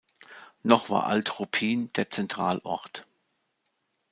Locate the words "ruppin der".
1.39-2.09